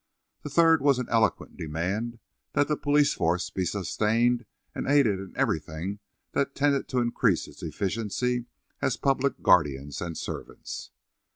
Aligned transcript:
The 0.41 0.49
third 0.49 0.81
was 0.81 0.97
an 0.97 1.05
eloquent 1.09 1.57
demand 1.57 2.17
that 2.53 2.67
the 2.67 2.75
police 2.75 3.13
force 3.13 3.51
be 3.51 3.65
sustained 3.65 4.47
and 4.73 4.87
aided 4.87 5.19
in 5.19 5.31
everything 5.35 5.99
that 6.31 6.55
tended 6.55 6.87
to 6.87 7.01
increase 7.01 7.47
its 7.47 7.61
efficiency 7.61 8.47
as 8.81 8.97
public 8.97 9.43
guardians 9.43 10.01
and 10.01 10.17
servants. 10.17 10.89